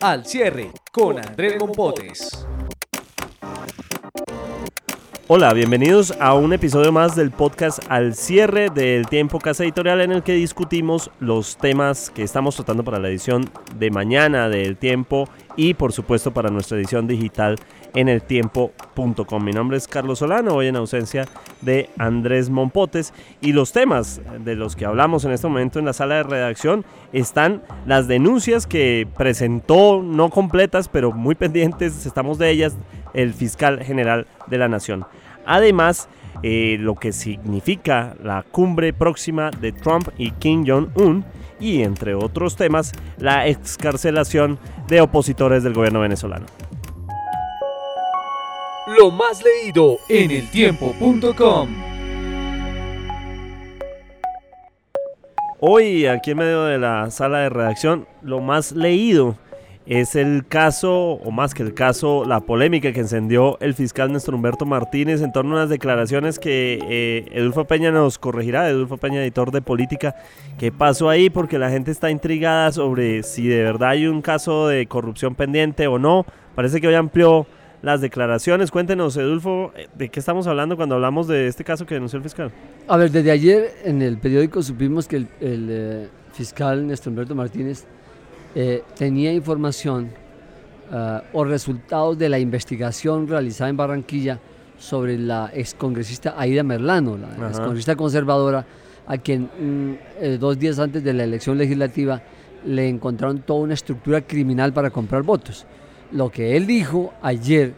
[0.00, 2.46] Al cierre con Andrés Mompotes.
[5.26, 10.12] Hola, bienvenidos a un episodio más del podcast Al cierre del tiempo Casa Editorial en
[10.12, 15.26] el que discutimos los temas que estamos tratando para la edición de mañana del tiempo
[15.56, 17.56] y por supuesto para nuestra edición digital
[17.94, 19.42] en el tiempo.com.
[19.42, 21.24] Mi nombre es Carlos Solano, hoy en ausencia
[21.62, 25.94] de Andrés Mompotes y los temas de los que hablamos en este momento en la
[25.94, 32.50] sala de redacción están las denuncias que presentó, no completas, pero muy pendientes, estamos de
[32.50, 32.76] ellas,
[33.14, 35.06] el fiscal general de la Nación.
[35.46, 36.08] Además,
[36.42, 41.24] eh, lo que significa la cumbre próxima de Trump y Kim Jong-un
[41.58, 46.46] y, entre otros temas, la excarcelación de opositores del gobierno venezolano.
[48.98, 51.68] Lo más leído en eltiempo.com.
[55.60, 59.38] Hoy, aquí en medio de la sala de redacción, lo más leído
[59.86, 64.34] es el caso, o más que el caso, la polémica que encendió el fiscal Néstor
[64.34, 69.22] Humberto Martínez en torno a unas declaraciones que eh, Edulfo Peña nos corregirá, Edulfo Peña,
[69.22, 70.14] editor de política.
[70.58, 71.28] ¿Qué pasó ahí?
[71.28, 75.86] Porque la gente está intrigada sobre si de verdad hay un caso de corrupción pendiente
[75.86, 76.24] o no.
[76.54, 77.46] Parece que hoy amplió
[77.82, 78.70] las declaraciones.
[78.70, 82.50] Cuéntenos, Edulfo, ¿de qué estamos hablando cuando hablamos de este caso que denunció el fiscal?
[82.88, 87.86] A ver, desde ayer en el periódico supimos que el, eh, fiscal Néstor Humberto Martínez
[88.54, 90.10] eh, tenía información
[90.92, 94.38] uh, o resultados de la investigación realizada en Barranquilla
[94.78, 98.64] sobre la excongresista Aida Merlano, la excongresista conservadora,
[99.06, 102.22] a quien mm, eh, dos días antes de la elección legislativa
[102.64, 105.66] le encontraron toda una estructura criminal para comprar votos.
[106.12, 107.74] Lo que él dijo ayer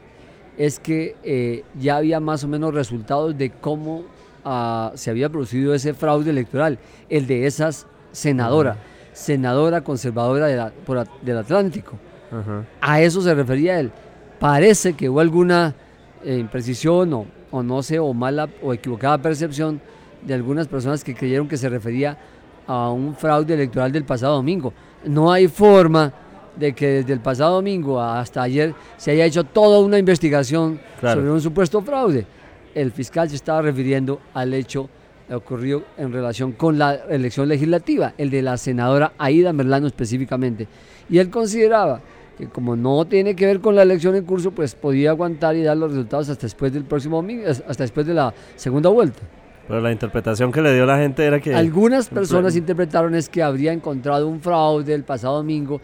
[0.57, 4.05] es que eh, ya había más o menos resultados de cómo
[4.45, 6.79] ah, se había producido ese fraude electoral,
[7.09, 8.79] el de esas senadora,
[9.17, 10.71] senadora conservadora
[11.23, 11.97] del Atlántico.
[12.83, 13.91] A eso se refería él.
[14.39, 15.75] Parece que hubo alguna
[16.23, 19.81] eh, imprecisión o, o, no sé, o mala o equivocada percepción
[20.21, 22.19] de algunas personas que creyeron que se refería
[22.67, 24.75] a un fraude electoral del pasado domingo.
[25.07, 26.13] No hay forma
[26.55, 31.31] de que desde el pasado domingo hasta ayer se haya hecho toda una investigación sobre
[31.31, 32.27] un supuesto fraude.
[32.75, 34.91] El fiscal se estaba refiriendo al hecho
[35.35, 40.69] ocurrido en relación con la elección legislativa, el de la senadora Aida Merlano específicamente.
[41.09, 42.01] Y él consideraba
[42.37, 45.63] que como no tiene que ver con la elección en curso, pues podía aguantar y
[45.63, 49.23] dar los resultados hasta después del próximo domingo, hasta después de la segunda vuelta.
[49.67, 51.55] Pero la interpretación que le dio la gente era que...
[51.55, 55.81] Algunas personas interpretaron es que habría encontrado un fraude el pasado domingo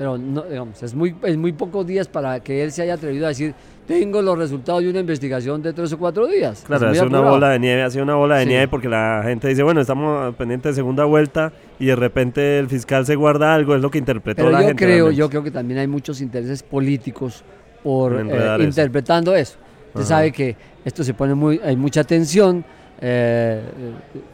[0.00, 3.26] pero no, digamos, es muy, es muy pocos días para que él se haya atrevido
[3.26, 3.54] a decir,
[3.86, 6.62] tengo los resultados de una investigación de tres o cuatro días.
[6.66, 9.48] Claro, es una bola de nieve, ha sido una bola de nieve porque la gente
[9.48, 13.74] dice, bueno, estamos pendientes de segunda vuelta y de repente el fiscal se guarda algo,
[13.74, 14.84] es lo que interpretó la yo gente.
[14.84, 17.42] Creo, yo creo que también hay muchos intereses políticos
[17.82, 19.58] por eh, interpretando eso.
[19.88, 22.64] Usted sabe que esto se pone muy, hay mucha tensión,
[23.00, 23.60] eh,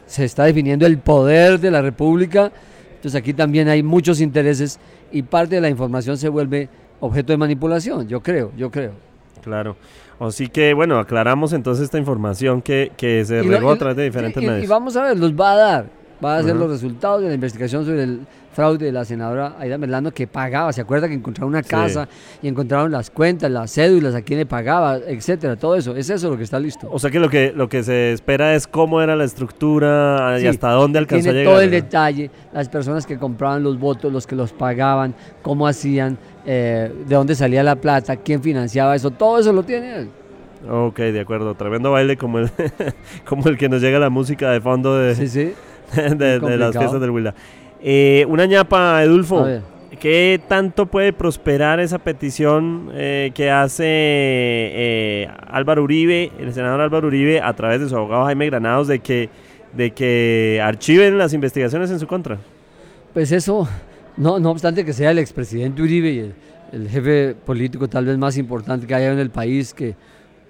[0.05, 2.51] se está definiendo el poder de la República,
[2.95, 4.79] entonces aquí también hay muchos intereses
[5.11, 6.69] y parte de la información se vuelve
[6.99, 9.06] objeto de manipulación, yo creo, yo creo.
[9.41, 9.75] Claro.
[10.19, 14.41] Así que, bueno, aclaramos entonces esta información que, que se regó a través de diferentes
[14.41, 14.63] medios.
[14.63, 15.85] Y vamos a ver, los va a dar,
[16.23, 18.19] va a ser los resultados de la investigación sobre el
[18.57, 22.09] fraude de la senadora Aida Merlano que pagaba, ¿se acuerda que encontraron una casa
[22.41, 25.95] y encontraron las cuentas, las cédulas, a quién le pagaba, etcétera, todo eso?
[25.95, 26.87] Es eso lo que está listo.
[26.91, 30.47] O sea que lo que lo que se espera es cómo era la estructura y
[30.47, 31.53] hasta dónde alcanzó a llegar.
[31.53, 35.13] todo el detalle, las personas que compraban los votos, los que los pagaban,
[35.43, 39.97] cómo hacían, eh, de dónde salía la plata, quién financiaba eso, todo eso lo tiene
[39.97, 40.09] él.
[40.67, 41.53] Ok, de acuerdo.
[41.55, 42.49] Tremendo baile como el,
[43.25, 45.53] como el que nos llega la música de fondo de,
[46.17, 47.33] de, las fiestas del Huila.
[47.81, 49.45] Eh, una ñapa, Edulfo.
[49.99, 57.07] ¿Qué tanto puede prosperar esa petición eh, que hace eh, Álvaro Uribe, el senador Álvaro
[57.07, 59.29] Uribe, a través de su abogado Jaime Granados, de que,
[59.73, 62.37] de que archiven las investigaciones en su contra?
[63.13, 63.67] Pues eso,
[64.17, 66.33] no, no obstante que sea el expresidente Uribe y
[66.73, 69.95] el, jefe político tal vez más importante que haya en el país, que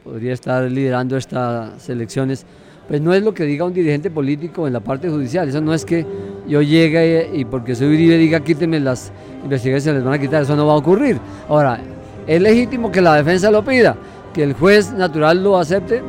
[0.03, 2.45] podría estar liderando estas elecciones,
[2.87, 5.49] pues no es lo que diga un dirigente político en la parte judicial.
[5.49, 6.05] Eso no es que
[6.47, 9.11] yo llegue y porque soy Uribe diga quítenme las
[9.43, 10.43] investigaciones, les van a quitar.
[10.43, 11.19] Eso no va a ocurrir.
[11.49, 11.79] Ahora,
[12.25, 13.95] es legítimo que la defensa lo pida,
[14.33, 16.01] que el juez natural lo acepte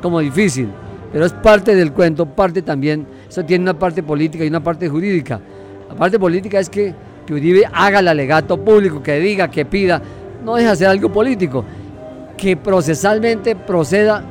[0.00, 0.68] como difícil,
[1.12, 4.88] pero es parte del cuento, parte también, eso tiene una parte política y una parte
[4.88, 5.40] jurídica.
[5.88, 6.94] La parte política es que,
[7.26, 10.02] que Uribe haga el alegato público, que diga, que pida,
[10.44, 11.64] no deja de hacer algo político.
[12.36, 14.24] Que procesalmente proceda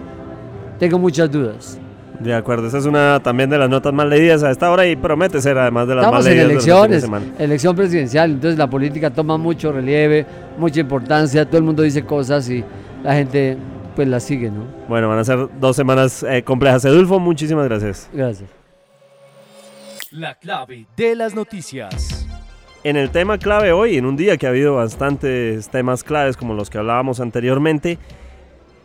[0.84, 1.80] tengo muchas dudas.
[2.20, 4.98] De acuerdo, esa es una también de las notas más leídas a esta hora y
[4.98, 6.44] promete ser además de las Estamos más leídas.
[6.44, 10.26] en de los elecciones, de elección presidencial, entonces la política toma mucho relieve,
[10.58, 12.66] mucha importancia, todo el mundo dice cosas y
[13.02, 13.58] la gente
[13.96, 14.66] pues las sigue, ¿no?
[14.90, 16.84] Bueno, van a ser dos semanas eh, complejas.
[16.84, 18.10] Edulfo, muchísimas gracias.
[18.12, 18.50] Gracias.
[20.12, 22.28] La clave de las noticias.
[22.84, 26.54] En el tema clave hoy, en un día que ha habido bastantes temas claves como
[26.54, 27.98] los que hablábamos anteriormente,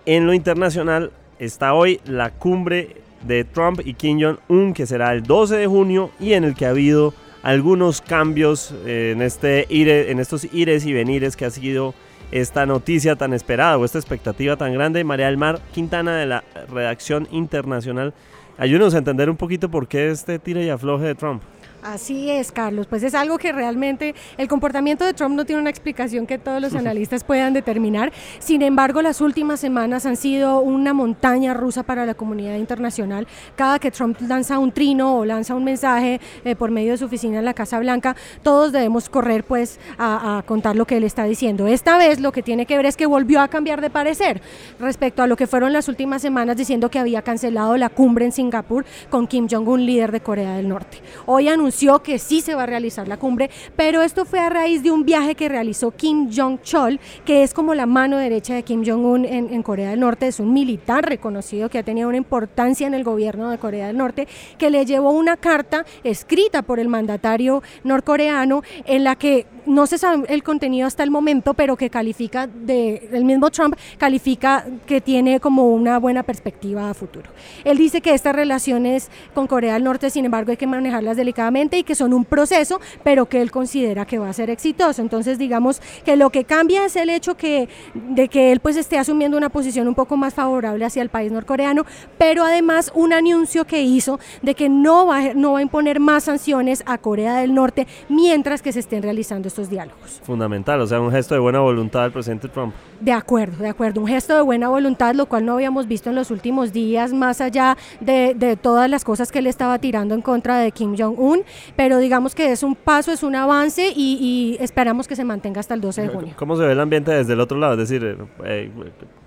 [0.06, 2.96] en lo internacional está hoy la cumbre
[3.26, 6.66] de Trump y Kim Jong-un que será el 12 de junio y en el que
[6.66, 9.66] ha habido algunos cambios eh, en, este
[10.10, 11.94] en estos ires y venires que ha sido
[12.30, 15.02] esta noticia tan esperada o esta expectativa tan grande.
[15.04, 18.12] María del Mar Quintana de la redacción internacional.
[18.58, 21.42] Ayúdenos a entender un poquito por qué este tire y afloje de Trump.
[21.82, 22.88] Así es, Carlos.
[22.88, 26.60] Pues es algo que realmente el comportamiento de Trump no tiene una explicación que todos
[26.60, 28.12] los analistas puedan determinar.
[28.40, 33.28] Sin embargo, las últimas semanas han sido una montaña rusa para la comunidad internacional.
[33.54, 37.04] Cada que Trump lanza un trino o lanza un mensaje eh, por medio de su
[37.04, 41.04] oficina en la Casa Blanca, todos debemos correr pues a, a contar lo que él
[41.04, 41.68] está diciendo.
[41.68, 44.42] Esta vez lo que tiene que ver es que volvió a cambiar de parecer
[44.80, 48.32] respecto a lo que fueron las últimas semanas diciendo que había cancelado la cumbre en
[48.32, 50.98] Singapur con Kim Jong-un, líder de Corea del Norte.
[51.26, 51.67] Hoy anunció
[52.02, 55.04] que sí se va a realizar la cumbre, pero esto fue a raíz de un
[55.04, 59.52] viaje que realizó Kim Jong-chol, que es como la mano derecha de Kim Jong-un en,
[59.52, 63.04] en Corea del Norte, es un militar reconocido que ha tenido una importancia en el
[63.04, 64.28] gobierno de Corea del Norte,
[64.58, 69.98] que le llevó una carta escrita por el mandatario norcoreano en la que no se
[69.98, 75.00] sabe el contenido hasta el momento, pero que califica de, el mismo Trump califica que
[75.00, 77.30] tiene como una buena perspectiva a futuro.
[77.64, 81.78] Él dice que estas relaciones con Corea del Norte, sin embargo, hay que manejarlas delicadamente
[81.78, 85.02] y que son un proceso, pero que él considera que va a ser exitoso.
[85.02, 88.98] Entonces, digamos que lo que cambia es el hecho que, de que él pues esté
[88.98, 91.84] asumiendo una posición un poco más favorable hacia el país norcoreano,
[92.16, 96.24] pero además un anuncio que hizo de que no va, no va a imponer más
[96.24, 100.20] sanciones a Corea del Norte mientras que se estén realizando estos diálogos.
[100.22, 102.72] Fundamental, o sea, un gesto de buena voluntad del presidente Trump.
[103.00, 104.00] De acuerdo, de acuerdo.
[104.00, 107.40] Un gesto de buena voluntad, lo cual no habíamos visto en los últimos días, más
[107.40, 111.42] allá de, de todas las cosas que él estaba tirando en contra de Kim Jong-un.
[111.76, 114.18] Pero digamos que es un paso, es un avance y,
[114.58, 116.34] y esperamos que se mantenga hasta el 12 de junio.
[116.36, 117.74] ¿Cómo se ve el ambiente desde el otro lado?
[117.74, 118.70] Es decir, eh, eh,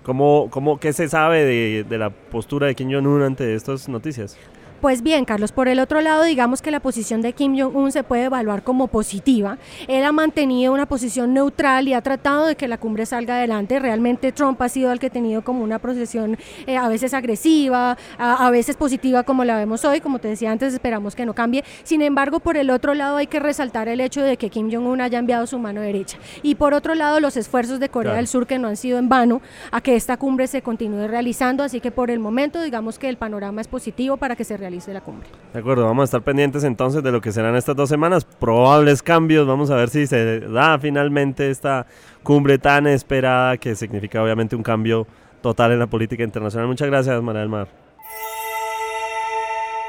[0.02, 4.38] ¿cómo, cómo, ¿qué se sabe de, de la postura de Kim Jong-un ante estas noticias?
[4.82, 8.02] Pues bien, Carlos, por el otro lado, digamos que la posición de Kim Jong-un se
[8.02, 9.56] puede evaluar como positiva.
[9.86, 13.78] Él ha mantenido una posición neutral y ha tratado de que la cumbre salga adelante.
[13.78, 16.36] Realmente Trump ha sido el que ha tenido como una posición
[16.66, 20.00] eh, a veces agresiva, a, a veces positiva como la vemos hoy.
[20.00, 21.62] Como te decía antes, esperamos que no cambie.
[21.84, 25.00] Sin embargo, por el otro lado hay que resaltar el hecho de que Kim Jong-un
[25.00, 26.18] haya enviado su mano derecha.
[26.42, 28.16] Y por otro lado, los esfuerzos de Corea Claro.
[28.16, 31.62] del Sur que no han sido en vano a que esta cumbre se continúe realizando.
[31.62, 34.92] Así que por el momento, digamos que el panorama es positivo para que se realice
[34.94, 35.28] la cumbre.
[35.52, 39.02] De acuerdo, vamos a estar pendientes entonces de lo que serán estas dos semanas, probables
[39.02, 41.86] cambios, vamos a ver si se da finalmente esta
[42.22, 45.06] cumbre tan esperada que significa obviamente un cambio
[45.42, 46.68] total en la política internacional.
[46.68, 47.68] Muchas gracias, María del Mar.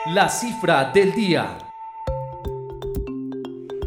[0.08, 1.58] La cifra del día.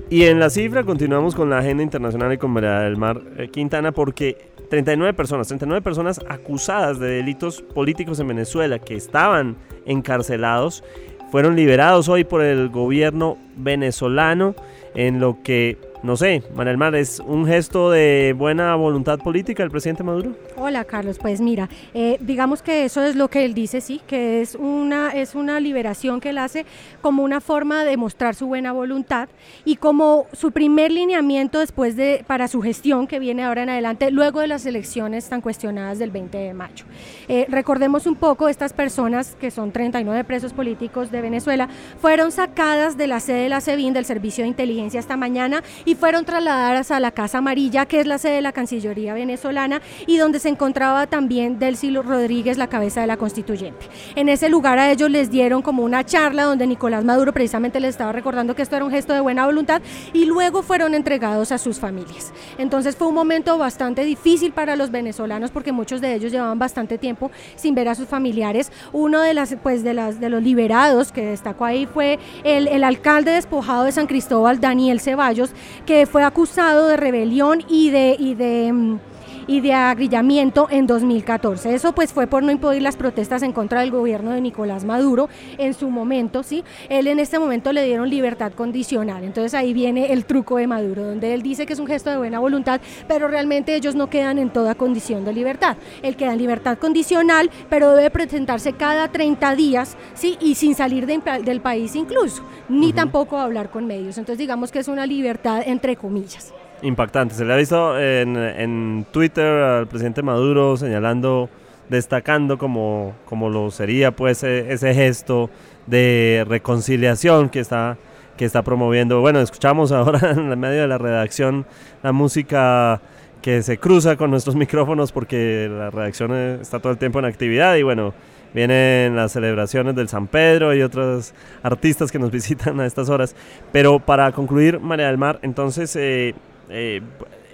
[0.09, 3.49] Y en la cifra continuamos con la agenda internacional y con María del Mar eh,
[3.49, 10.83] Quintana porque 39 personas, 39 personas acusadas de delitos políticos en Venezuela que estaban encarcelados
[11.31, 14.55] fueron liberados hoy por el gobierno venezolano
[14.95, 19.65] en lo que, no sé, María del Mar, ¿es un gesto de buena voluntad política
[19.65, 20.37] del presidente Maduro?
[20.57, 24.41] Hola Carlos, pues mira, eh, digamos que eso es lo que él dice, sí, que
[24.41, 26.65] es una, es una liberación que él hace
[27.03, 29.29] como una forma de mostrar su buena voluntad
[29.65, 34.13] y como su primer lineamiento después de, para su gestión que viene ahora en adelante,
[34.13, 36.85] luego de las elecciones tan cuestionadas del 20 de mayo.
[37.27, 41.69] Eh, recordemos un poco, estas personas, que son 39 presos políticos de Venezuela,
[42.01, 45.96] fueron sacadas de la sede de la SEBIN, del Servicio de Inteligencia, esta mañana y
[45.97, 50.19] fueron trasladadas a la Casa Amarilla, que es la sede de la Cancillería venezolana, y
[50.19, 53.87] donde se encontraba también Delcy Rodríguez, la cabeza de la constituyente.
[54.15, 57.91] En ese lugar a ellos les dieron como una charla donde Nicolás Maduro precisamente les
[57.91, 61.59] estaba recordando que esto era un gesto de buena voluntad y luego fueron entregados a
[61.59, 62.33] sus familias.
[62.59, 66.99] Entonces fue un momento bastante difícil para los venezolanos porque muchos de ellos llevaban bastante
[66.99, 68.71] tiempo sin ver a sus familiares.
[68.93, 72.85] Uno de las pues de las de los liberados que destacó ahí fue el, el
[72.85, 75.51] alcalde despojado de San Cristóbal, Daniel Ceballos,
[75.87, 78.99] que fue acusado de rebelión y de y de mm,
[79.47, 81.75] y de agrillamiento en 2014.
[81.75, 85.29] Eso pues fue por no impedir las protestas en contra del gobierno de Nicolás Maduro
[85.59, 86.65] en su momento, ¿sí?
[86.89, 89.25] Él en este momento le dieron libertad condicional.
[89.25, 92.17] Entonces ahí viene el truco de Maduro, donde él dice que es un gesto de
[92.17, 95.77] buena voluntad, pero realmente ellos no quedan en toda condición de libertad.
[96.03, 100.37] Él queda en libertad condicional, pero debe presentarse cada 30 días, ¿sí?
[100.41, 104.19] Y sin salir del país incluso, ni tampoco hablar con medios.
[104.19, 107.35] Entonces digamos que es una libertad entre comillas impactante.
[107.35, 111.49] Se le ha visto en, en Twitter al presidente Maduro señalando,
[111.89, 115.51] destacando como, como lo sería pues e, ese gesto
[115.87, 117.97] de reconciliación que está,
[118.37, 119.21] que está promoviendo.
[119.21, 121.67] Bueno, escuchamos ahora en medio de la redacción
[122.03, 123.01] la música
[123.43, 127.27] que se cruza con nuestros micrófonos porque la redacción eh, está todo el tiempo en
[127.27, 128.13] actividad y bueno,
[128.55, 133.37] vienen las celebraciones del San Pedro y otros artistas que nos visitan a estas horas.
[133.73, 135.95] Pero para concluir, María del Mar, entonces...
[135.97, 136.35] Eh,
[136.71, 137.03] eh,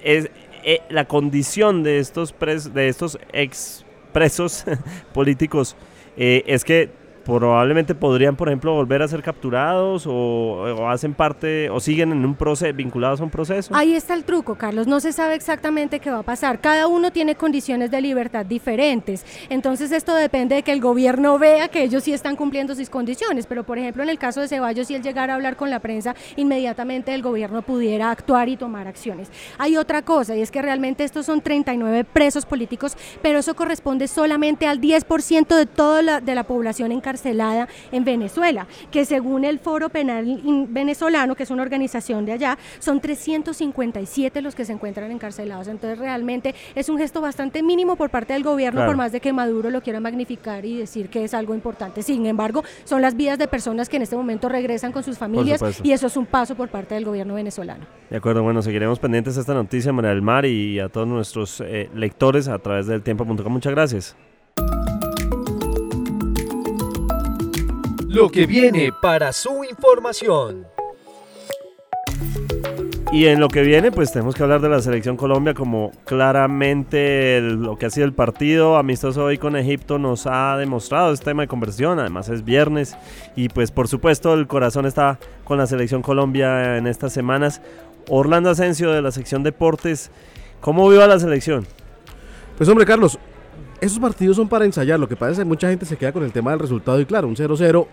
[0.03, 0.31] es,
[0.65, 4.65] eh, la condición de estos, pres, de estos expresos
[5.13, 5.77] políticos
[6.17, 6.91] eh, es que
[7.25, 12.35] probablemente podrían, por ejemplo, volver a ser capturados o, hacen parte o siguen en un
[12.35, 13.75] proceso, vinculados a un proceso.
[13.75, 14.87] Ahí está el truco, Carlos.
[14.87, 16.61] No se sabe exactamente qué va a pasar.
[16.61, 19.25] Cada uno tiene condiciones de libertad diferentes.
[19.49, 23.47] Entonces esto depende de que el gobierno vea que ellos sí están cumpliendo sus condiciones.
[23.47, 25.79] Pero, por ejemplo, en el caso de Ceballos, si él llegara a hablar con la
[25.81, 29.31] prensa, inmediatamente el gobierno pudiera actuar y tomar acciones.
[29.59, 34.09] Hay otra cosa, y es que realmente estos son 39 presos políticos, pero eso corresponde
[34.09, 39.45] solamente al 10% de toda la, de la población encarcelada encarcelada en Venezuela, que según
[39.45, 44.73] el Foro Penal Venezolano, que es una organización de allá, son 357 los que se
[44.73, 45.69] encuentran encarcelados.
[45.69, 49.33] Entonces realmente es un gesto bastante mínimo por parte del gobierno, por más de que
[49.33, 52.03] Maduro lo quiera magnificar y decir que es algo importante.
[52.03, 55.63] Sin embargo, son las vidas de personas que en este momento regresan con sus familias
[55.83, 57.85] y eso es un paso por parte del gobierno venezolano.
[58.09, 61.61] De acuerdo, bueno, seguiremos pendientes de esta noticia, María del Mar, y a todos nuestros
[61.61, 63.53] eh, lectores a través del tiempo.com.
[63.53, 64.17] Muchas gracias.
[68.13, 70.67] Lo que viene para su información.
[73.11, 77.41] Y en lo que viene, pues tenemos que hablar de la selección Colombia, como claramente
[77.41, 81.43] lo que ha sido el partido amistoso hoy con Egipto nos ha demostrado, este tema
[81.43, 82.97] de conversión, además es viernes,
[83.35, 87.63] y pues por supuesto el corazón está con la selección Colombia en estas semanas.
[88.09, 90.11] Orlando Asensio de la sección Deportes,
[90.61, 91.67] ¿cómo vio a la selección?
[92.59, 93.19] Pues hombre, Carlos,
[93.81, 96.25] esos partidos son para ensayar, lo que pasa es que mucha gente se queda con
[96.25, 97.87] el tema del resultado y claro, un 0-0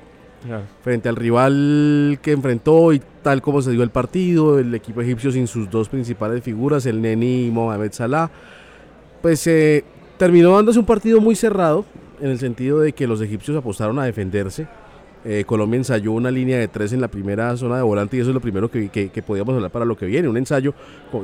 [0.82, 5.32] frente al rival que enfrentó y tal como se dio el partido, el equipo egipcio
[5.32, 8.30] sin sus dos principales figuras, el Neni y Mohamed Salah,
[9.22, 9.84] pues eh,
[10.18, 11.86] terminó dándose un partido muy cerrado
[12.22, 14.68] en el sentido de que los egipcios apostaron a defenderse.
[15.26, 18.30] Eh, Colombia ensayó una línea de tres en la primera zona de volante y eso
[18.30, 20.30] es lo primero que, que, podíamos hablar para lo que viene.
[20.30, 20.74] Un ensayo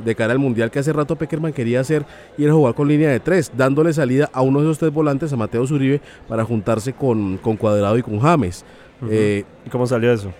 [0.04, 2.04] de cara al mundial que hace rato Peckerman quería hacer
[2.36, 5.32] y era jugar con línea de tres, dándole salida a uno de esos tres volantes,
[5.32, 8.66] a Mateo Zuribe, para juntarse con, con Cuadrado y con James.
[9.08, 10.32] Eh, ¿Y cómo salió eso?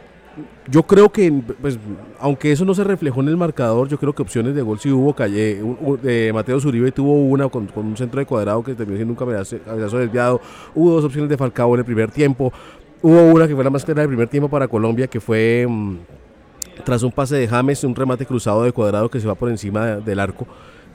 [0.68, 1.78] Yo creo que, pues,
[2.18, 4.90] aunque eso no se reflejó en el marcador, yo creo que opciones de gol sí
[4.90, 5.14] hubo.
[5.14, 5.62] Calle,
[6.02, 9.98] de Mateo Zuribe tuvo una con, un centro de cuadrado que terminó siendo un cabezazo,
[9.98, 10.40] desviado.
[10.74, 12.52] Hubo dos opciones de Falcao en el primer tiempo.
[13.00, 15.96] Hubo una que fue la más clara del primer tiempo para Colombia, que fue mm,
[16.84, 19.96] tras un pase de James, un remate cruzado de cuadrado que se va por encima
[19.96, 20.46] del arco.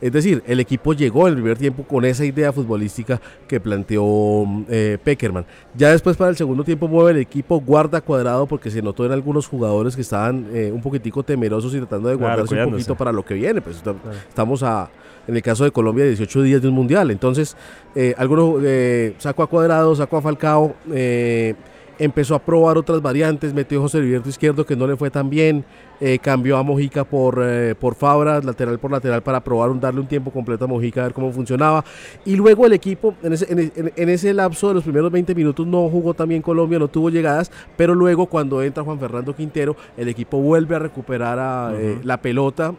[0.01, 4.46] Es decir, el equipo llegó en el primer tiempo con esa idea futbolística que planteó
[4.67, 5.46] eh, Peckerman.
[5.75, 9.12] Ya después para el segundo tiempo mueve el equipo guarda cuadrado porque se notó en
[9.12, 13.12] algunos jugadores que estaban eh, un poquitico temerosos y tratando de guardarse un poquito para
[13.12, 13.62] lo que viene.
[13.62, 13.81] Pues
[14.27, 14.89] estamos a,
[15.27, 17.12] en el caso de Colombia, 18 días de un mundial.
[17.12, 17.55] Entonces,
[17.96, 20.75] eh, algunos eh, sacó a cuadrado, sacó a Falcao.
[20.91, 21.55] Eh,
[22.01, 25.29] empezó a probar otras variantes, metió a José Heriberto Izquierdo que no le fue tan
[25.29, 25.63] bien,
[26.00, 30.01] eh, cambió a Mojica por, eh, por Fabra, lateral por lateral para probar un, darle
[30.01, 31.86] un tiempo completo a Mojica a ver cómo funcionaba.
[32.25, 35.88] Y luego el equipo, en ese, en, ese lapso de los primeros 20 minutos no
[35.89, 40.39] jugó también Colombia, no tuvo llegadas, pero luego cuando entra Juan Fernando Quintero, el equipo
[40.39, 42.74] vuelve a recuperar a, eh, la pelota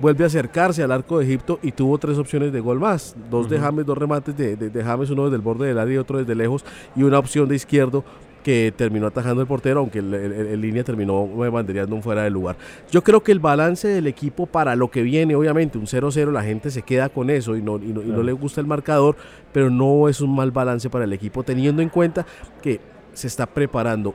[0.00, 3.14] vuelve a acercarse al arco de Egipto y tuvo tres opciones de gol más.
[3.30, 5.98] Dos de James, dos remates de, de, James, uno desde el borde del área y
[5.98, 6.64] otro desde lejos,
[6.96, 8.04] y una opción de izquierdo
[8.42, 12.56] que terminó atajando el portero, aunque el, línea terminó bandereando un fuera de lugar.
[12.90, 16.42] Yo creo que el balance del equipo para lo que viene, obviamente, un 0-0, la
[16.42, 19.16] gente se queda con eso y no, y no le gusta el marcador,
[19.50, 22.26] pero no es un mal balance para el equipo, teniendo en cuenta
[22.62, 22.80] que
[23.14, 24.14] se está preparando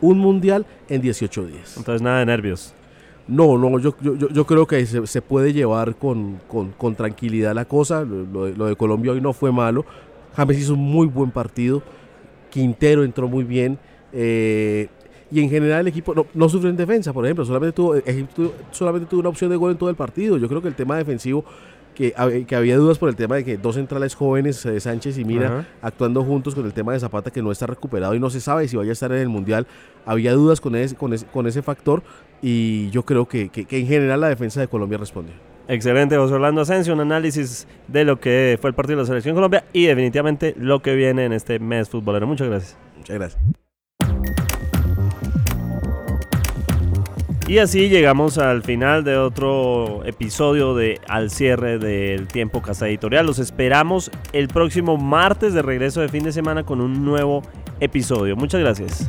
[0.00, 1.76] un mundial en 18 días.
[1.76, 2.74] Entonces nada de nervios.
[3.28, 8.02] No, no, yo, yo, yo creo que se, puede llevar con, con, tranquilidad la cosa.
[8.02, 9.84] Lo, de Colombia hoy no fue malo.
[10.34, 11.82] James hizo un muy buen partido.
[12.50, 13.78] Quintero entró muy bien.
[14.14, 14.88] Eh,
[15.30, 17.44] y en general el equipo no, no sufrió en defensa, por ejemplo.
[17.44, 17.96] Solamente tuvo,
[18.70, 20.38] solamente tuvo una opción de gol en todo el partido.
[20.38, 21.44] Yo creo que el tema defensivo
[21.98, 22.14] que,
[22.46, 25.66] que, había dudas por el tema de que dos centrales jóvenes, eh, Sánchez y Mira,
[25.82, 28.68] actuando juntos con el tema de Zapata que no está recuperado y no se sabe
[28.68, 29.66] si vaya a estar en el Mundial.
[30.06, 32.04] Había dudas con ese, con ese, con ese factor
[32.42, 35.34] y yo creo que, que, en general la defensa de Colombia respondió.
[35.66, 39.34] Excelente, José Orlando Asensio, un análisis de lo que fue el partido de la Selección
[39.34, 42.26] Colombia y definitivamente lo que viene en este mes futbolero.
[42.26, 42.78] Muchas gracias.
[42.96, 43.42] Muchas gracias.
[47.48, 53.24] Y así llegamos al final de otro episodio de Al cierre del tiempo Casa Editorial.
[53.24, 57.42] Los esperamos el próximo martes de regreso de fin de semana con un nuevo
[57.80, 58.36] episodio.
[58.36, 59.08] Muchas gracias.